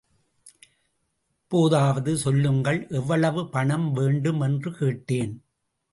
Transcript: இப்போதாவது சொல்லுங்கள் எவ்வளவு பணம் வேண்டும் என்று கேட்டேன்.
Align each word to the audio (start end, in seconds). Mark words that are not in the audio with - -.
இப்போதாவது 1.41 2.17
சொல்லுங்கள் 2.17 2.87
எவ்வளவு 2.89 3.49
பணம் 3.49 3.91
வேண்டும் 3.91 4.41
என்று 4.41 4.71
கேட்டேன். 4.75 5.33